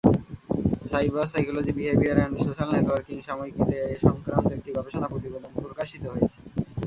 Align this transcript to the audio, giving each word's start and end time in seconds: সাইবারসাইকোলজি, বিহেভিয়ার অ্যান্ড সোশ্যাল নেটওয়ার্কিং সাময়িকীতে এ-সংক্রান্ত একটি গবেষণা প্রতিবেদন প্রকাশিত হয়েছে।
সাইবারসাইকোলজি, 0.81 1.71
বিহেভিয়ার 1.77 2.17
অ্যান্ড 2.19 2.35
সোশ্যাল 2.45 2.69
নেটওয়ার্কিং 2.71 3.17
সাময়িকীতে 3.27 3.75
এ-সংক্রান্ত 3.85 4.47
একটি 4.53 4.69
গবেষণা 4.77 5.07
প্রতিবেদন 5.07 5.51
প্রকাশিত 5.57 6.03
হয়েছে। 6.13 6.37